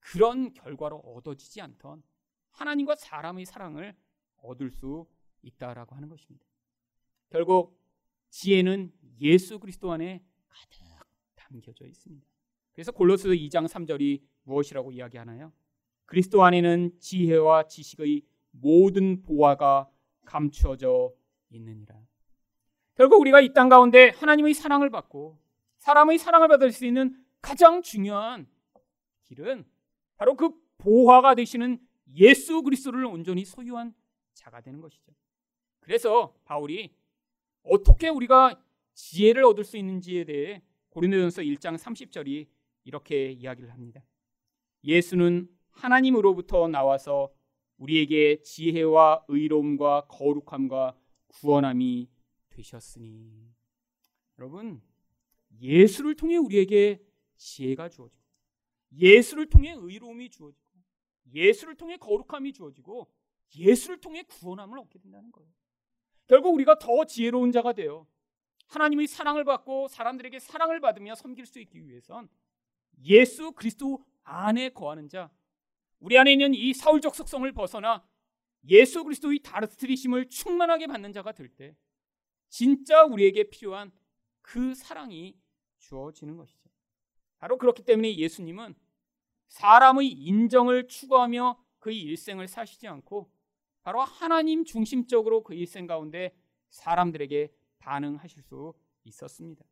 [0.00, 2.02] 그런 결과로 얻어지지 않던
[2.50, 3.96] 하나님과 사람의 사랑을
[4.36, 5.06] 얻을 수
[5.42, 6.46] 있다라고 하는 것입니다.
[7.30, 7.78] 결국
[8.30, 10.84] 지혜는 예수 그리스도 안에 가득
[11.34, 12.26] 담겨져 있습니다.
[12.72, 15.52] 그래서 골로스 2장 3절이 무엇이라고 이야기하나요?
[16.04, 19.88] 그리스도 안에는 지혜와 지식의 모든 보화가
[20.24, 21.12] 감추어져
[21.50, 21.96] 있느니라.
[22.94, 25.38] 결국 우리가 이 땅 가운데 하나님의 사랑을 받고
[25.78, 28.48] 사람의 사랑을 받을 수 있는 가장 중요한
[29.24, 29.64] 길은
[30.16, 31.78] 바로 그 보화가 되시는
[32.14, 33.94] 예수 그리스도를 온전히 소유한
[34.34, 35.12] 자가 되는 것이죠.
[35.80, 36.94] 그래서 바울이
[37.66, 38.60] 어떻게 우리가
[38.94, 42.48] 지혜를 얻을 수 있는지에 대해 고린도전서 1장 30절이
[42.84, 44.02] 이렇게 이야기를 합니다.
[44.84, 47.32] 예수는 하나님으로부터 나와서
[47.76, 52.08] 우리에게 지혜와 의로움과 거룩함과 구원함이
[52.48, 53.52] 되셨으니
[54.38, 54.80] 여러분
[55.60, 57.02] 예수를 통해 우리에게
[57.36, 58.22] 지혜가 주어지고
[58.92, 60.70] 예수를 통해 의로움이 주어지고
[61.34, 63.10] 예수를 통해 거룩함이 주어지고
[63.56, 65.50] 예수를 통해 구원함을 얻게 된다는 거예요.
[66.26, 68.06] 결국 우리가 더 지혜로운 자가 되어
[68.68, 72.28] 하나님의 사랑을 받고 사람들에게 사랑을 받으며 섬길 수 있기 위해선
[73.04, 75.30] 예수 그리스도 안에 거하는 자,
[76.00, 78.04] 우리 안에 있는 이 사울적 속성을 벗어나
[78.68, 81.76] 예수 그리스도의 다르트리심을 충만하게 받는 자가 될 때
[82.48, 83.92] 진짜 우리에게 필요한
[84.42, 85.36] 그 사랑이
[85.78, 86.70] 주어지는 것이죠.
[87.38, 88.74] 바로 그렇기 때문에 예수님은
[89.48, 93.30] 사람의 인정을 추구하며 그의 일생을 사시지 않고
[93.86, 96.34] 바로 하나님 중심적으로 그 일생 가운데
[96.70, 99.64] 사람들에게 반응하실 수 있었습니다.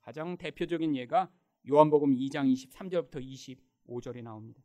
[0.00, 1.30] 가장 대표적인 예가
[1.70, 4.60] 요한복음 2장 23절부터 25절에 나옵니다.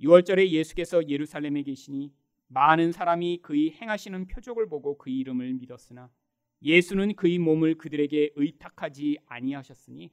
[0.00, 2.12] 6월절에 예수께서 예루살렘에 계시니
[2.48, 6.10] 많은 사람이 그의 행하시는 표적을 보고 그 이름을 믿었으나
[6.62, 10.10] 예수는 그의 몸을 그들에게 의탁하지 아니하셨으니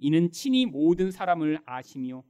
[0.00, 2.24] 이는 친히 모든 사람을 아시며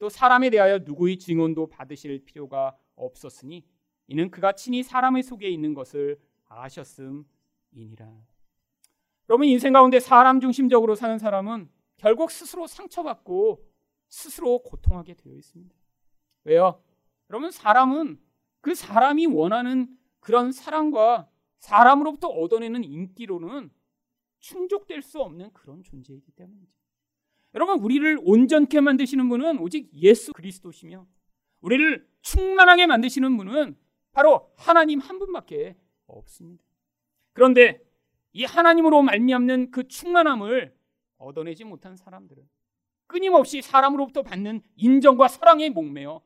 [0.00, 3.64] 또 사람에 대하여 누구의 증언도 받으실 필요가 없었으니
[4.10, 6.18] 이는 그가 친히 사람의 속에 있는 것을
[6.48, 7.24] 아셨음이니라.
[9.28, 13.64] 여러분 인생 가운데 사람 중심적으로 사는 사람은 결국 스스로 상처받고
[14.08, 15.72] 스스로 고통하게 되어 있습니다.
[16.42, 16.82] 왜요?
[17.30, 18.20] 여러분 사람은
[18.60, 21.28] 그 사람이 원하는 그런 사랑과
[21.60, 23.70] 사람으로부터 얻어내는 인기로는
[24.40, 26.72] 충족될 수 없는 그런 존재이기 때문이죠.
[27.54, 31.06] 여러분 우리를 온전케 만드시는 분은 오직 예수 그리스도시며
[31.60, 33.76] 우리를 충만하게 만드시는 분은
[34.12, 36.64] 바로 하나님 한 분밖에 없습니다.
[37.32, 37.80] 그런데
[38.32, 40.76] 이 하나님으로 말미암는 그 충만함을
[41.18, 42.48] 얻어내지 못한 사람들은
[43.06, 46.22] 끊임없이 사람으로부터 받는 인정과 사랑에 목매어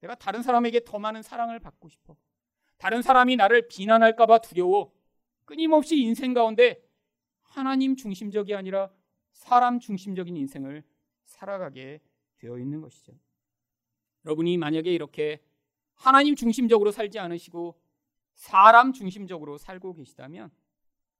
[0.00, 2.16] 내가 다른 사람에게 더 많은 사랑을 받고 싶어.
[2.76, 4.92] 다른 사람이 나를 비난할까봐 두려워.
[5.44, 6.82] 끊임없이 인생 가운데
[7.42, 8.90] 하나님 중심적이 아니라
[9.32, 10.84] 사람 중심적인 인생을
[11.24, 12.00] 살아가게
[12.36, 13.12] 되어 있는 것이죠.
[14.24, 15.42] 여러분이 만약에 이렇게
[15.98, 17.78] 하나님 중심적으로 살지 않으시고
[18.34, 20.50] 사람 중심적으로 살고 계시다면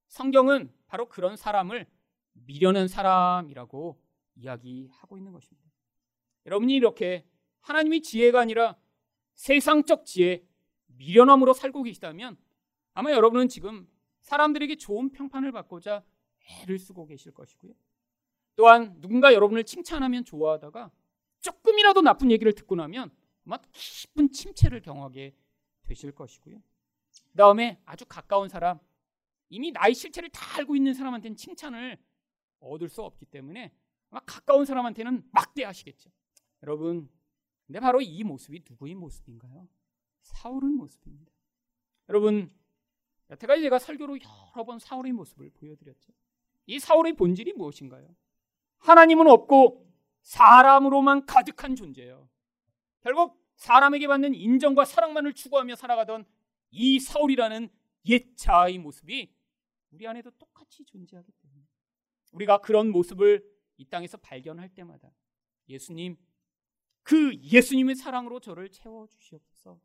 [0.06, 1.86] 성경은 바로 그런 사람을
[2.32, 4.00] 미련한 사람이라고
[4.36, 5.68] 이야기하고 있는 것입니다.
[6.46, 7.26] 여러분이 이렇게
[7.60, 8.76] 하나님의 지혜가 아니라
[9.34, 10.44] 세상적 지혜,
[10.86, 12.36] 미련함으로 살고 계시다면
[12.94, 13.88] 아마 여러분은 지금
[14.20, 16.04] 사람들에게 좋은 평판을 받고자
[16.62, 17.72] 애를 쓰고 계실 것이고요.
[18.56, 20.90] 또한 누군가 여러분을 칭찬하면 좋아하다가
[21.40, 23.10] 조금이라도 나쁜 얘기를 듣고 나면
[23.48, 25.34] 아마 깊은 침체를 경하게
[25.86, 26.62] 되실 것이고요.
[27.30, 28.78] 그 다음에 아주 가까운 사람,
[29.48, 31.98] 이미 나의 실체를 다 알고 있는 사람한테는 칭찬을
[32.60, 33.72] 얻을 수 없기 때문에
[34.10, 36.10] 아마 가까운 사람한테는 막대하시겠죠.
[36.62, 37.08] 여러분,
[37.66, 39.66] 근데 바로 이 모습이 누구의 모습인가요?
[40.20, 41.32] 사울의 모습입니다.
[42.10, 42.52] 여러분,
[43.30, 46.12] 여태까지 제가 설교로 여러 번 사울의 모습을 보여드렸죠.
[46.66, 48.14] 이 사울의 본질이 무엇인가요?
[48.78, 49.90] 하나님은 없고
[50.20, 52.28] 사람으로만 가득한 존재예요.
[53.00, 56.24] 결국 사람에게 받는 인정과 사랑만을 추구하며 살아가던
[56.70, 57.68] 이 사울이라는
[58.06, 59.34] 옛 자아의 모습이
[59.90, 61.62] 우리 안에도 똑같이 존재하기 때문에
[62.32, 63.44] 우리가 그런 모습을
[63.76, 65.10] 이 땅에서 발견할 때마다
[65.68, 66.16] 예수님
[67.02, 69.80] 그 예수님의 사랑으로 저를 채워 주시옵소서.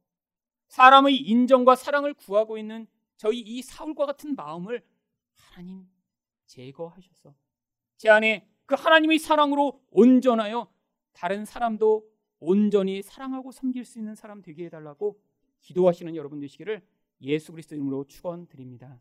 [0.67, 2.85] 사람의 인정과 사랑을 구하고 있는
[3.15, 4.85] 저희 이 사울과 같은 마음을
[5.33, 5.87] 하나님
[6.47, 7.33] 제거하셔서
[7.95, 10.69] 제 안에 그 하나님의 사랑으로 온전하여
[11.13, 12.12] 다른 사람도
[12.45, 15.17] 온전히 사랑하고 섬길 수 있는 사람 되게 해달라고
[15.61, 16.81] 기도하시는 여러분 되시기를
[17.21, 18.99] 예수 그리스도 이름으로 축원드립니다.